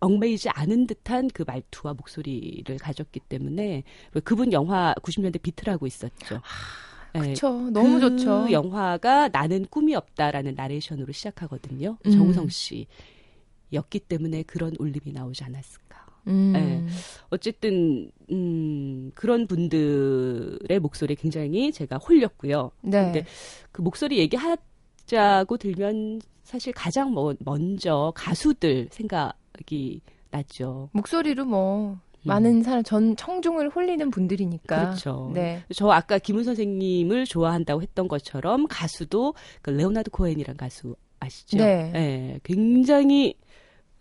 [0.00, 3.84] 얽매이지 않은 듯한 그 말투와 목소리를 가졌기 때문에
[4.24, 6.40] 그분 영화 90년대 비트라고 있었죠.
[7.12, 7.52] 아, 그렇죠.
[7.66, 8.50] 네, 너무 그 좋죠.
[8.50, 11.96] 영화가 나는 꿈이 없다라는 나레이션으로 시작하거든요.
[12.06, 12.10] 음.
[12.10, 16.06] 정우성 씨였기 때문에 그런 울림이 나오지 않았을까.
[16.26, 16.52] 음.
[16.52, 16.86] 네.
[17.30, 22.72] 어쨌든 음, 그런 분들의 목소리 굉장히 제가 홀렸고요.
[22.82, 23.04] 네.
[23.04, 23.26] 근데
[23.70, 24.56] 그 목소리 얘기하
[25.06, 30.90] 자고 들면 사실 가장 뭐 먼저 가수들 생각 생각이 나죠.
[30.92, 31.98] 목소리로 뭐 음.
[32.24, 34.80] 많은 사람 전 청중을 홀리는 분들이니까.
[34.86, 35.30] 그렇죠.
[35.34, 35.62] 네.
[35.74, 41.58] 저 아까 김훈 선생님을 좋아한다고 했던 것처럼 가수도 그 레오나드 코엔이란 가수 아시죠?
[41.58, 41.90] 네.
[41.92, 42.40] 네.
[42.42, 43.34] 굉장히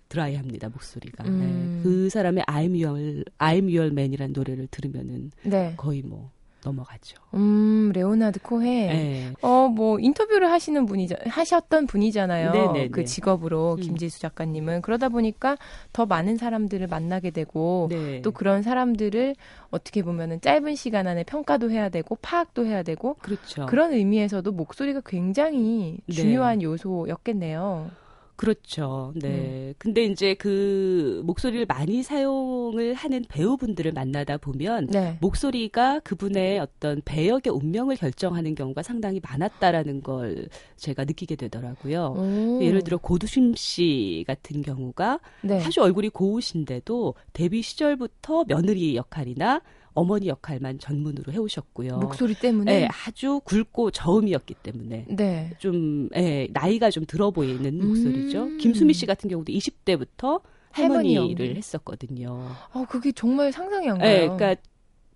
[0.09, 1.23] 드라이합니다 목소리가.
[1.25, 1.39] 음.
[1.39, 1.83] 네.
[1.83, 5.73] 그 사람의 I'm Your I'm Your Man이라는 노래를 들으면은 네.
[5.77, 6.31] 거의 뭐
[6.63, 7.17] 넘어가죠.
[7.33, 8.87] 음, 레오나드 코헤.
[8.87, 9.33] 네.
[9.41, 11.15] 어, 뭐 인터뷰를 하시는 분이죠.
[11.25, 12.51] 하셨던 분이잖아요.
[12.51, 12.87] 네네네.
[12.89, 13.81] 그 직업으로 음.
[13.81, 15.57] 김지수 작가님은 그러다 보니까
[15.91, 18.21] 더 많은 사람들을 만나게 되고 네.
[18.21, 19.35] 또 그런 사람들을
[19.71, 23.65] 어떻게 보면은 짧은 시간 안에 평가도 해야 되고 파악도 해야 되고 그렇죠.
[23.65, 26.15] 그런 의미에서도 목소리가 굉장히 네.
[26.15, 26.65] 중요한 네.
[26.65, 28.02] 요소였겠네요.
[28.35, 29.13] 그렇죠.
[29.15, 29.27] 네.
[29.29, 29.73] 음.
[29.77, 35.17] 근데 이제 그 목소리를 많이 사용을 하는 배우분들을 만나다 보면 네.
[35.21, 42.15] 목소리가 그분의 어떤 배역의 운명을 결정하는 경우가 상당히 많았다라는 걸 제가 느끼게 되더라고요.
[42.17, 42.59] 오.
[42.63, 45.63] 예를 들어 고두심 씨 같은 경우가 네.
[45.63, 49.61] 아주 얼굴이 고우신데도 데뷔 시절부터 며느리 역할이나
[49.93, 51.97] 어머니 역할만 전문으로 해오셨고요.
[51.97, 55.51] 목소리 때문에 네, 아주 굵고 저음이었기 때문에 네.
[55.59, 58.43] 좀 네, 나이가 좀 들어 보이는 목소리죠.
[58.43, 58.57] 음.
[58.57, 62.49] 김수미 씨 같은 경우도 20대부터 할머니를 했었거든요.
[62.71, 64.09] 아, 그게 정말 상상이 안 가요.
[64.09, 64.55] 네, 그러니까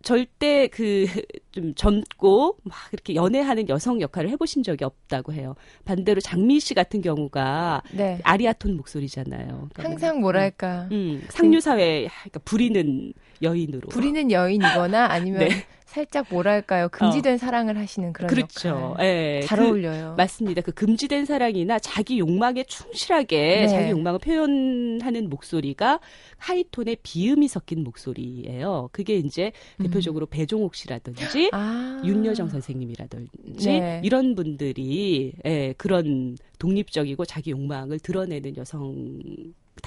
[0.08, 1.06] 절대 그
[1.52, 5.56] 좀 젊고 막 이렇게 연애하는 여성 역할을 해보신 적이 없다고 해요.
[5.84, 8.20] 반대로 장미 씨 같은 경우가 네.
[8.24, 9.68] 아리아톤 목소리잖아요.
[9.74, 15.66] 그러니까 항상 뭐랄까 음, 음, 상류 사회 그러니까 부리는 여인으로 부리는 여인이거나 아니면 네.
[15.88, 17.38] 살짝 뭐랄까요 금지된 어.
[17.38, 18.96] 사랑을 하시는 그런 그렇죠.
[19.00, 19.40] 네.
[19.42, 20.16] 잘 그, 어울려요.
[20.18, 20.62] 맞습니다.
[20.62, 23.68] 그 금지된 사랑이나 자기 욕망에 충실하게 네.
[23.70, 26.02] 자기 욕망을 표현하는 목소리가
[26.38, 28.90] 하이톤의 비음이 섞인 목소리예요.
[28.92, 29.86] 그게 이제 음.
[29.86, 32.02] 대표적으로 배종옥 씨라든지 아.
[32.04, 34.02] 윤여정 선생님이라든지 네.
[34.04, 38.94] 이런 분들이 예, 그런 독립적이고 자기 욕망을 드러내는 여성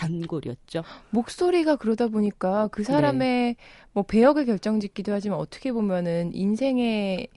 [0.01, 0.83] 단골이었죠.
[1.11, 3.57] 목소리가 그러다 보니까 그 사람의 네.
[3.93, 7.29] 뭐 배역을 결정짓기도 하지만 어떻게 보면은 인생의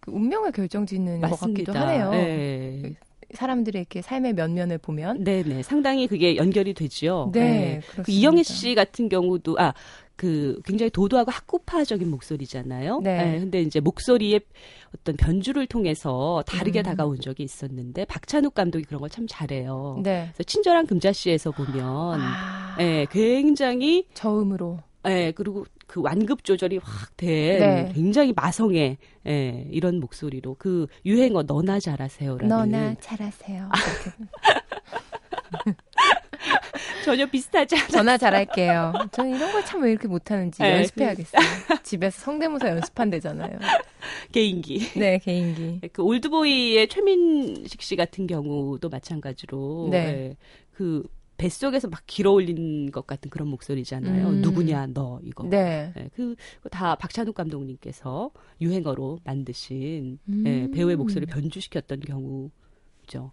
[0.00, 1.28] 그 운명을 결정짓는 맞습니다.
[1.30, 2.10] 것 같기도 하네요.
[2.10, 2.94] 네.
[3.34, 5.24] 사람들의 이렇게 삶의 면면을 보면.
[5.24, 5.62] 네네.
[5.62, 7.30] 상당히 그게 연결이 되죠.
[7.32, 7.40] 네.
[7.40, 7.80] 네.
[8.02, 9.72] 그 이영애 씨 같은 경우도, 아,
[10.16, 13.00] 그 굉장히 도도하고 학구파적인 목소리잖아요.
[13.02, 13.24] 네.
[13.32, 13.40] 네.
[13.40, 14.40] 근데 이제 목소리의
[14.94, 16.82] 어떤 변주를 통해서 다르게 음.
[16.82, 19.98] 다가온 적이 있었는데 박찬욱 감독이 그런 걸 참 잘해요.
[20.02, 20.28] 네.
[20.34, 22.74] 그래서 친절한 금자씨에서 보면 아.
[22.76, 27.90] 네, 굉장히 저음으로 예, 그리고 그 완급 조절이 확된 네.
[27.92, 33.68] 굉장히 마성의 예, 이런 목소리로 그 유행어 너나 잘하세요라는 너나 잘하세요.
[37.04, 37.88] 전혀 비슷하지 않아요.
[37.88, 38.92] 전화 잘할게요.
[39.10, 40.76] 저는 이런 걸 참 왜 이렇게 못하는지 네.
[40.76, 41.42] 연습해야겠어요.
[41.82, 43.58] 집에서 성대모사 연습한대잖아요.
[44.30, 44.78] 개인기.
[44.96, 45.80] 네, 개인기.
[45.92, 50.04] 그 올드보이의 최민식 씨 같은 경우도 마찬가지로 네.
[50.12, 50.36] 네.
[50.70, 51.02] 그
[51.40, 54.28] 뱃속에서 막 길어올린 것 같은 그런 목소리잖아요.
[54.28, 54.42] 음.
[54.42, 55.44] 누구냐 너 이거.
[55.44, 55.90] 네.
[55.96, 56.10] 네
[56.62, 60.42] 그다 박찬욱 감독님께서 유행어로 만드신 음.
[60.42, 62.50] 네, 배우의 목소리를 변주시켰던 경우
[63.10, 63.32] 죠.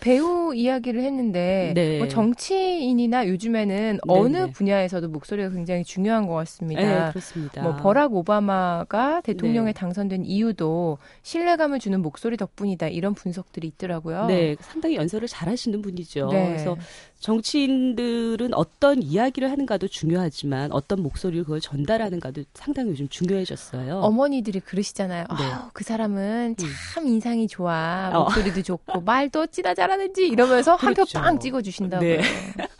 [0.00, 1.98] 배우 이야기를 했는데 네.
[1.98, 4.50] 뭐 정치인이나 요즘에는 네, 어느 네.
[4.52, 7.06] 분야에서도 목소리가 굉장히 중요한 것 같습니다.
[7.06, 7.62] 네, 그렇습니다.
[7.62, 9.72] 뭐 버락 오바마가 대통령에 네.
[9.72, 14.26] 당선된 이유도 신뢰감을 주는 목소리 덕분이다 이런 분석들이 있더라고요.
[14.26, 16.28] 네, 상당히 연설을 잘하시는 분이죠.
[16.28, 16.46] 네.
[16.46, 16.76] 그래서
[17.18, 23.98] 정치인들은 어떤 이야기를 하는가도 중요하지만 어떤 목소리를 그걸 전달하는가도 상당히 요즘 중요해졌어요.
[23.98, 25.26] 어머니들이 그러시잖아요.
[25.36, 25.44] 네.
[25.44, 26.64] 어, 그 사람은 음.
[26.94, 27.08] 참 음.
[27.08, 28.12] 인상이 좋아.
[28.14, 28.20] 어.
[28.20, 28.62] 목소리도 어.
[28.62, 31.38] 좋고 말 도 어찌나 잘하는지 이러면서 한 표빵 그렇죠.
[31.40, 32.16] 찍어주신다고요.
[32.16, 32.22] 네.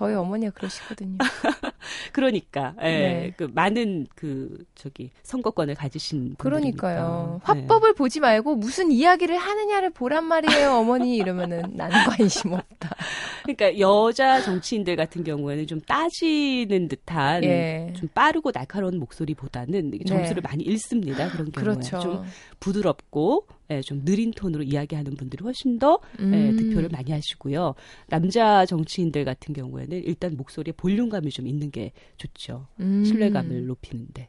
[0.00, 1.18] 저희 어머니가 그러시거든요.
[2.12, 3.34] 그러니까 예, 네.
[3.36, 7.40] 그 많은 그 저기 선거권을 가지신 그러니까요.
[7.40, 7.44] 네.
[7.44, 12.96] 화법을 보지 말고 무슨 이야기를 하느냐를 보란 말이에요, 어머니 이러면은 나는 관심 없다.
[13.42, 17.92] 그러니까 여자 정치인들 같은 경우에는 좀 따지는 듯한 예.
[17.94, 20.48] 좀 빠르고 날카로운 목소리보다는 점수를 네.
[20.48, 21.28] 많이 읽습니다.
[21.30, 22.00] 그런 경우에 그렇죠.
[22.00, 22.24] 좀
[22.58, 26.34] 부드럽고 예, 좀 느린 톤으로 이야기하는 분들이 훨씬 더 예, 음.
[26.34, 27.74] 예, 득표를 많이 하시고요.
[28.08, 32.66] 남자 정치인들 같은 경우에는 일단 목소리에 볼륨감이 좀 있는 게 좋죠.
[32.80, 33.04] 음.
[33.04, 34.28] 신뢰감을 높이는데.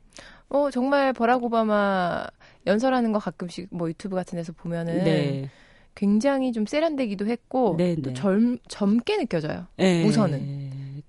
[0.49, 2.27] 어 정말 버락 오바마
[2.67, 5.49] 연설하는 거 가끔씩 뭐 유튜브 같은 데서 보면은 네.
[5.95, 8.13] 굉장히 좀 세련되기도 했고 네, 또 네.
[8.13, 9.67] 젊, 젊게 느껴져요.
[9.77, 10.05] 네.
[10.05, 10.60] 우선은.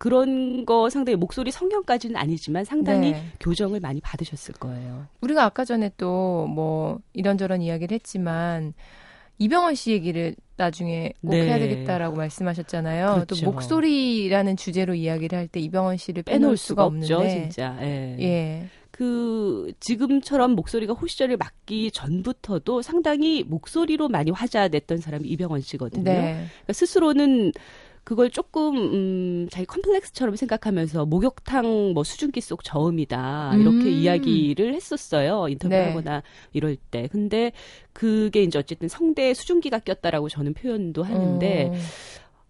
[0.03, 3.25] 그런 거 상당히 목소리 성형까지는 아니지만 상당히 네.
[3.38, 5.07] 교정을 많이 받으셨을 거예요.
[5.21, 8.75] 우리가 아까 전에 또 뭐 이런저런 이야기를 했지만
[9.38, 11.43] 이병헌 씨 얘기를 나중에 꼭 네.
[11.43, 13.15] 해야 되겠다라고 말씀하셨잖아요.
[13.15, 13.37] 그렇죠.
[13.37, 17.79] 또 목소리라는 주제로 이야기를 할 때 이병헌 씨를 빼놓을, 수가, 수가 없는데 없죠, 진짜.
[17.83, 18.17] 예.
[18.19, 18.67] 예.
[18.91, 26.03] 그 지금처럼 목소리가 호시절을 맞기 전부터도 상당히 목소리로 많이 화제됐던 사람이 이병헌 씨거든요.
[26.03, 26.45] 네.
[26.65, 27.53] 그러니까 스스로는
[28.05, 33.87] 그걸 조금 음, 자기 컴플렉스처럼 생각하면서 목욕탕 뭐 수증기 속 저음이다 이렇게 음.
[33.87, 36.23] 이야기를 했었어요 인터뷰하거나 네.
[36.53, 37.09] 이럴 때.
[37.11, 37.53] 근데
[37.93, 41.71] 그게 이제 어쨌든 성대에 수증기가 꼈다라고 저는 표현도 하는데.
[41.73, 41.75] 어.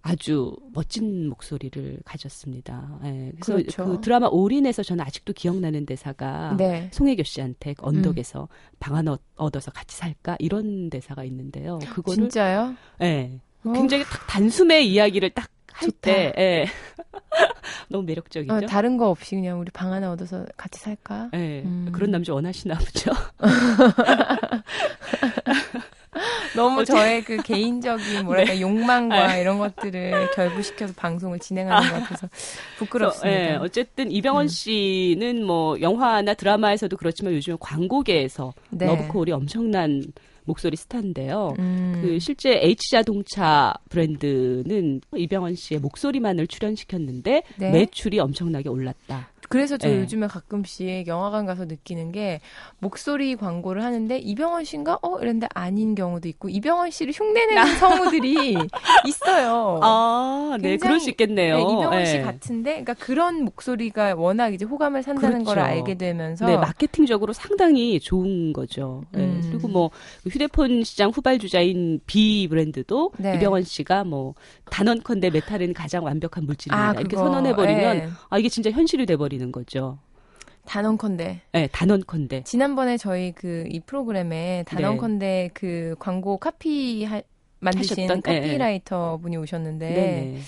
[0.04, 2.98] 아주 멋진 목소리를 가졌습니다.
[3.04, 3.30] 예.
[3.40, 3.84] 그래서 그렇죠.
[3.84, 6.90] 그 드라마 올인에서 저는 아직도 기억나는 대사가 네.
[6.92, 8.76] 송혜교 씨한테 그 언덕에서 음.
[8.80, 11.78] 방 하나 얻어서 같이 살까 이런 대사가 있는데요.
[11.92, 12.74] 그거를 진짜요?
[13.02, 13.38] 예.
[13.64, 13.72] 어.
[13.72, 15.48] 굉장히 딱 단숨에 이야기를 딱
[15.82, 16.66] 할 때, 예.
[17.88, 18.54] 너무 매력적이죠.
[18.54, 21.30] 어, 다른 거 없이 그냥 우리 방 하나 얻어서 같이 살까?
[21.34, 21.62] 예.
[21.64, 21.90] 음.
[21.92, 23.10] 그런 남자 원하시나 보죠.
[26.54, 28.60] 너무 저의 그 개인적인 뭐랄까 네.
[28.60, 29.40] 욕망과 네.
[29.40, 32.28] 이런 것들을 결부시켜서 방송을 진행하는 것 같아서
[32.76, 33.30] 부끄럽습니다.
[33.30, 34.48] 네, 어쨌든 이병헌 음.
[34.48, 38.84] 씨는 뭐 영화나 드라마에서도 그렇지만 요즘 광고계에서 네.
[38.86, 40.04] 러브콜이 엄청난
[40.44, 41.54] 목소리 스타인데요.
[41.58, 42.00] 음.
[42.02, 47.70] 그 실제 H 자동차 브랜드는 이병헌 씨의 목소리만을 출연시켰는데 네.
[47.70, 49.31] 매출이 엄청나게 올랐다.
[49.52, 49.98] 그래서 저 네.
[49.98, 52.40] 요즘에 가끔씩 영화관 가서 느끼는 게
[52.78, 54.98] 목소리 광고를 하는데 이병헌 씨인가?
[55.02, 58.56] 어, 이런데 아닌 경우도 있고 이병헌 씨를 흉내내는 성우들이
[59.06, 59.78] 있어요.
[59.82, 61.56] 아, 네, 그럴 수 있겠네요.
[61.56, 62.06] 네, 이병헌 네.
[62.06, 65.44] 씨 같은데, 그러니까 그런 목소리가 워낙 이제 호감을 산다는 그렇죠.
[65.44, 69.04] 걸 알게 되면서 네, 마케팅적으로 상당히 좋은 거죠.
[69.12, 69.20] 네.
[69.20, 69.42] 음.
[69.50, 69.90] 그리고 뭐
[70.26, 73.34] 휴대폰 시장 후발 주자인 B 브랜드도 네.
[73.34, 74.32] 이병헌 씨가 뭐
[74.70, 76.88] 단언컨대 메탈은 가장 완벽한 물질입니다.
[76.88, 78.08] 아, 이렇게 선언해 버리면 네.
[78.30, 79.41] 아 이게 진짜 현실이 돼 버리는.
[79.42, 79.98] 되는 거죠.
[80.66, 81.40] 단언컨대.
[81.52, 82.44] 네, 단언컨대.
[82.44, 85.50] 지난번에 저희 그 이 프로그램에 단언컨대 네.
[85.52, 87.20] 그 광고 카피 하,
[87.58, 88.22] 만드신 하셨던?
[88.22, 88.46] 네, 네.
[88.46, 89.22] 카피라이터 네.
[89.22, 90.38] 분이 오셨는데 네네.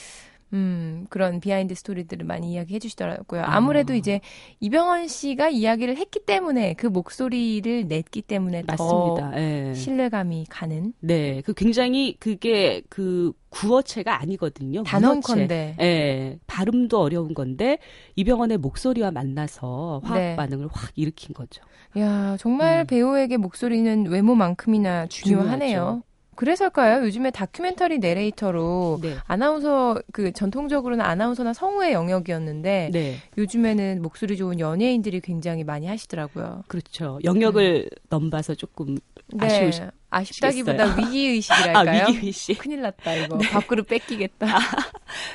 [0.54, 3.42] 음, 그런 비하인드 스토리들을 많이 이야기해 주시더라고요.
[3.42, 3.56] 아.
[3.56, 3.96] 아무래도 아.
[3.96, 4.20] 이제
[4.60, 9.30] 이병헌 씨가 이야기를 했기 때문에 그 목소리를 냈기 때문에 맞습니다.
[9.30, 9.74] 더 네.
[9.74, 10.92] 신뢰감이 가는.
[11.00, 11.42] 네.
[11.42, 14.84] 그 굉장히 그게 그 구어체가 아니거든요.
[14.84, 15.76] 단언컨대.
[15.78, 15.82] 예.
[15.82, 16.38] 네.
[16.46, 17.78] 발음도 어려운 건데
[18.16, 20.36] 이병헌의 목소리와 만나서 화학 네.
[20.36, 21.62] 반응을 확 일으킨 거죠.
[21.98, 22.86] 야, 정말 음.
[22.86, 25.58] 배우에게 목소리는 외모만큼이나 중요하네요.
[25.58, 26.02] 중요하죠.
[26.34, 27.04] 그래서일까요?
[27.04, 29.16] 요즘에 다큐멘터리 내레이터로 네.
[29.26, 33.16] 아나운서 그 전통적으로는 아나운서나 성우의 영역이었는데 네.
[33.38, 36.64] 요즘에는 목소리 좋은 연예인들이 굉장히 많이 하시더라고요.
[36.68, 37.18] 그렇죠.
[37.24, 37.98] 영역을 음.
[38.10, 39.46] 넘봐서 조금 네.
[39.46, 42.02] 아쉬우시 아쉽다기보다 위기 의식이랄까요?
[42.04, 42.58] 아, 위기 의식.
[42.58, 43.38] 큰일 났다 이거.
[43.38, 43.48] 네.
[43.50, 44.46] 밥그릇 뺏기겠다.
[44.46, 44.60] 아,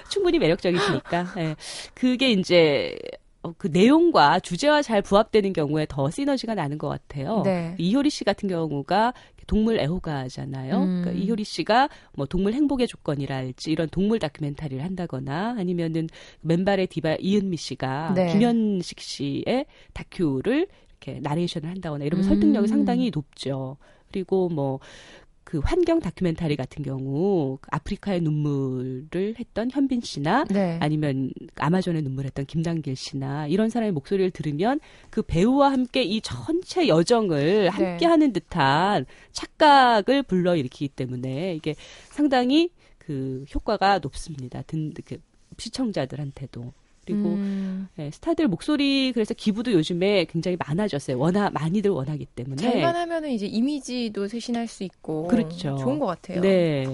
[0.09, 1.33] 충분히 매력적이시니까.
[1.35, 1.55] 네.
[1.93, 2.97] 그게 이제
[3.41, 7.41] 어, 그 내용과 주제와 잘 부합되는 경우에 더 시너지가 나는 것 같아요.
[7.43, 7.75] 네.
[7.77, 9.13] 이효리 씨 같은 경우가
[9.49, 10.77] 동물 애호가잖아요.
[10.77, 11.01] 음.
[11.01, 16.07] 그러니까 이효리 씨가 뭐 동물 행복의 조건이랄지 이런 동물 다큐멘터리를 한다거나 아니면은
[16.41, 18.31] 맨발의 디바 이은미 씨가 네.
[18.31, 22.29] 김현식 씨의 다큐를 이렇게 나레이션을 한다거나 이러면 음.
[22.29, 23.77] 설득력이 상당히 높죠.
[24.11, 24.79] 그리고 뭐
[25.49, 30.77] 그 환경 다큐멘터리 같은 경우 아프리카의 눈물을 했던 현빈 씨나 네.
[30.79, 37.63] 아니면 아마존의 눈물했던 김단길 씨나 이런 사람의 목소리를 들으면 그 배우와 함께 이 전체 여정을
[37.63, 37.67] 네.
[37.67, 41.73] 함께 하는 듯한 착각을 불러일으키기 때문에 이게
[42.09, 44.61] 상당히 그 효과가 높습니다.
[44.61, 45.17] 든, 그
[45.57, 46.73] 시청자들한테도.
[47.09, 47.87] 그리고 음.
[47.95, 51.17] 네, 스타들 목소리 그래서 기부도 요즘에 굉장히 많아졌어요.
[51.17, 55.77] 워낙 많이들 원하기 때문에 잘만 하면은 이제 이미지도 쇄신할 수 있고 그렇죠.
[55.77, 56.41] 좋은 것 같아요.
[56.41, 56.85] 네.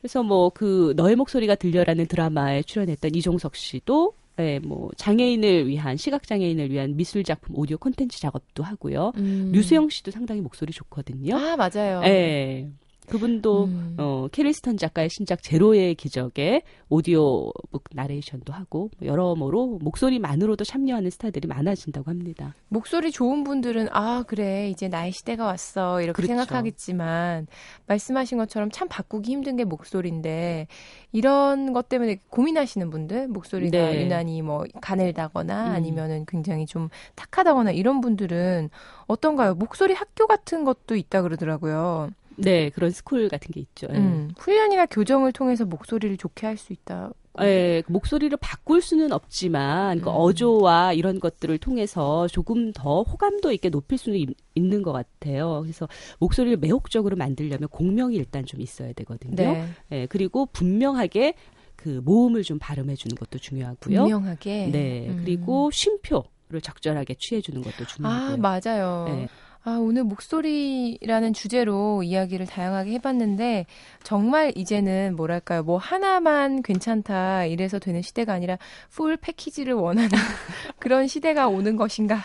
[0.00, 6.26] 그래서 뭐 그 너의 목소리가 들려라는 드라마에 출연했던 이종석 씨도 네, 뭐 장애인을 위한 시각
[6.26, 9.12] 장애인을 위한 미술 작품 오디오 콘텐츠 작업도 하고요.
[9.16, 9.50] 음.
[9.52, 11.36] 류수영 씨도 상당히 목소리 좋거든요.
[11.36, 12.00] 아 맞아요.
[12.00, 12.70] 네.
[13.10, 13.96] 그분도 음.
[13.98, 22.08] 어, 캐리스턴 작가의 신작 제로의 기적에 오디오북 나레이션도 하고 뭐 여러모로 목소리만으로도 참여하는 스타들이 많아진다고
[22.08, 22.54] 합니다.
[22.68, 26.28] 목소리 좋은 분들은 아 그래 이제 나의 시대가 왔어 이렇게 그렇죠.
[26.28, 27.48] 생각하겠지만
[27.86, 30.68] 말씀하신 것처럼 참 바꾸기 힘든 게 목소리인데
[31.12, 34.04] 이런 것 때문에 고민하시는 분들 목소리가 네.
[34.04, 35.72] 유난히 뭐 가늘다거나 음.
[35.72, 38.70] 아니면은 굉장히 좀 탁하다거나 이런 분들은
[39.08, 39.54] 어떤가요?
[39.54, 42.10] 목소리 학교 같은 것도 있다 그러더라고요.
[42.42, 43.86] 네, 그런 스쿨 같은 게 있죠.
[43.92, 43.96] 예.
[43.96, 47.12] 음, 훈련이나 교정을 통해서 목소리를 좋게 할 수 있다.
[47.42, 50.04] 예, 목소리를 바꿀 수는 없지만 그 음.
[50.04, 55.60] 그 어조와 이런 것들을 통해서 조금 더 호감도 있게 높일 수는 있, 있는 것 같아요.
[55.62, 59.36] 그래서 목소리를 매혹적으로 만들려면 공명이 일단 좀 있어야 되거든요.
[59.36, 59.66] 네.
[59.92, 61.34] 예, 그리고 분명하게
[61.76, 63.76] 그 모음을 좀 발음해 주는 것도 중요하고요.
[64.02, 64.66] 분명하게.
[64.72, 65.06] 네.
[65.08, 65.22] 음.
[65.24, 68.34] 그리고 쉼표를 적절하게 취해 주는 것도 중요하고요.
[68.34, 69.04] 아, 맞아요.
[69.08, 69.28] 네.
[69.62, 73.66] 아, 오늘 목소리라는 주제로 이야기를 다양하게 해봤는데,
[74.02, 78.56] 정말 이제는 뭐랄까요, 뭐 하나만 괜찮다, 이래서 되는 시대가 아니라
[78.88, 80.08] 풀 패키지를 원하는
[80.80, 82.20] 그런 시대가 오는 것인가,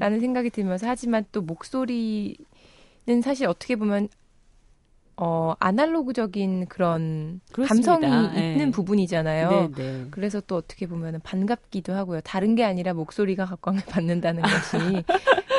[0.00, 0.20] 라는 음.
[0.20, 2.34] 생각이 들면서, 하지만 또 목소리는
[3.22, 4.08] 사실 어떻게 보면
[5.22, 7.98] 어, 아날로그적인 그런 그렇습니다.
[7.98, 8.52] 감성이 네.
[8.52, 9.50] 있는 부분이잖아요.
[9.50, 10.06] 네, 네.
[10.10, 12.22] 그래서 또 어떻게 보면 반갑기도 하고요.
[12.22, 15.04] 다른 게 아니라 목소리가 각광을 받는다는 것이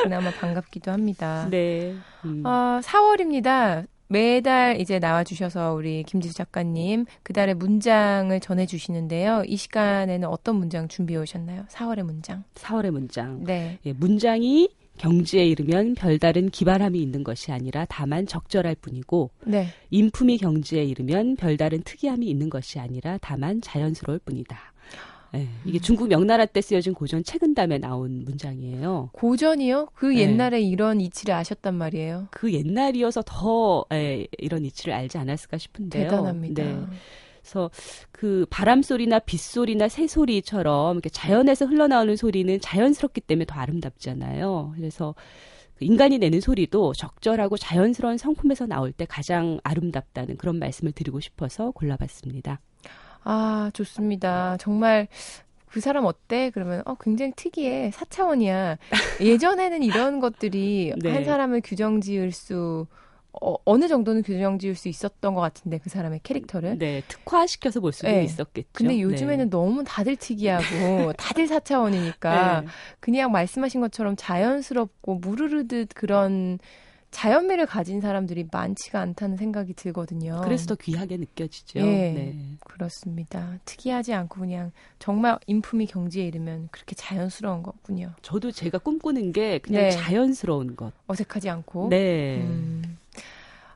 [0.04, 1.47] 그나마 반갑기도 합니다.
[1.52, 1.93] 네.
[2.26, 2.43] 음.
[2.43, 3.86] 어, 4월입니다.
[4.08, 9.43] 매달 이제 나와주셔서 우리 김지수 작가님 그달의 문장을 전해주시는데요.
[9.45, 11.65] 이 시간에는 어떤 문장 준비해 오셨나요?
[11.69, 12.43] 4월의 문장.
[12.56, 13.43] 4월의 문장.
[13.43, 13.78] 네.
[13.86, 14.69] 예, 문장이
[15.02, 19.66] 경지에 이르면 별다른 기발함이 있는 것이 아니라 다만 적절할 뿐이고 네.
[19.90, 24.60] 인품이 경지에 이르면 별다른 특이함이 있는 것이 아니라 다만 자연스러울 뿐이다.
[25.34, 25.82] 네, 이게 음.
[25.82, 29.10] 중국 명나라 때 쓰여진 고전 책은담에 나온 문장이에요.
[29.14, 29.88] 고전이요?
[29.96, 30.20] 그 네.
[30.20, 32.28] 옛날에 이런 이치를 아셨단 말이에요.
[32.30, 36.04] 그 옛날이어서 더 에, 이런 이치를 알지 않았을까 싶은데요.
[36.04, 36.64] 대단합니다.
[36.64, 36.80] 네.
[37.52, 37.70] 그래서
[38.12, 44.74] 그 바람 소리나 빗 소리나 새 소리처럼 이렇게 자연에서 흘러나오는 소리는 자연스럽기 때문에 더 아름답잖아요.
[44.78, 45.14] 그래서
[45.76, 51.72] 그 인간이 내는 소리도 적절하고 자연스러운 성품에서 나올 때 가장 아름답다는 그런 말씀을 드리고 싶어서
[51.72, 52.62] 골라봤습니다.
[53.24, 54.58] 아, 좋습니다.
[54.58, 55.08] 정말
[55.68, 56.52] 그 사람 어때?
[56.52, 57.92] 그러면 어 굉장히 특이해.
[57.92, 58.78] 4차원이야.
[59.22, 61.12] 예전에는 이런 것들이 네.
[61.14, 62.88] 한 사람을 규정 지을 수
[63.39, 67.94] 어, 어느 정도는 규정 지을 수 있었던 것 같은데 그 사람의 캐릭터를 네 특화시켜서 볼
[67.94, 68.24] 수도 네.
[68.24, 68.70] 있었겠죠.
[68.74, 69.50] 근데 요즘에는 네.
[69.50, 72.67] 너무 다들 특이하고 다들 사차원이니까 네.
[73.00, 76.60] 그냥 말씀하신 것처럼 자연스럽고 무르르듯 그런
[77.12, 80.41] 자연미를 가진 사람들이 많지가 않다는 생각이 들거든요.
[80.44, 81.80] 그래서 더 귀하게 느껴지죠.
[81.80, 83.60] 예, 네, 그렇습니다.
[83.65, 88.13] 특이하지 않고 그냥 정말 인품이 경지에 이르면 그렇게 자연스러운 거군요.
[88.22, 89.89] 저도 제가 꿈꾸는 게 그냥 네.
[89.89, 90.93] 자연스러운 것.
[91.08, 91.89] 어색하지 않고.
[91.89, 92.38] 네.
[92.38, 92.97] 음.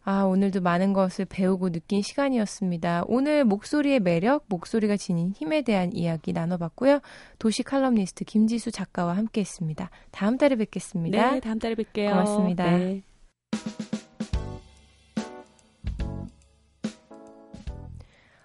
[0.08, 3.06] 아, 오늘도 많은 것을 배우고 느낀 시간이었습니다.
[3.08, 7.00] 오늘 목소리의 매력, 목소리가 지닌 힘에 대한 이야기 나눠봤고요.
[7.40, 9.90] 도시 칼럼니스트 김지수 작가와 함께 했습니다.
[10.12, 11.32] 다음 달에 뵙겠습니다.
[11.32, 12.12] 네, 다음 달에 뵐게요.
[12.12, 12.78] 고맙습니다.
[12.78, 13.02] 네.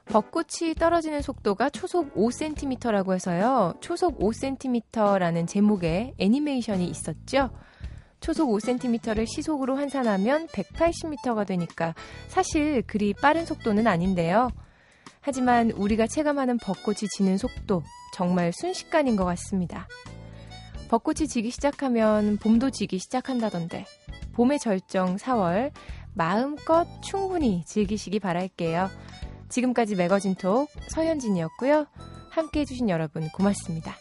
[0.06, 3.74] 벚꽃이 떨어지는 속도가 초속 5cm라고 해서요.
[3.80, 7.50] 초속 5cm라는 제목의 애니메이션이 있었죠.
[8.20, 11.94] 초속 5cm를 시속으로 환산하면 180m가 되니까
[12.28, 14.50] 사실 그리 빠른 속도는 아닌데요.
[15.20, 17.82] 하지만 우리가 체감하는 벚꽃이 지는 속도
[18.14, 19.86] 정말 순식간인 것 같습니다.
[20.88, 23.84] 벚꽃이 지기 시작하면 봄도 지기 시작한다던데
[24.32, 25.70] 봄의 절정 4월
[26.14, 28.88] 마음껏 충분히 즐기시기 바랄게요.
[29.48, 31.86] 지금까지 매거진 톡 서현진이었고요.
[32.30, 33.94] 함께 해주신 여러분 고맙습니다.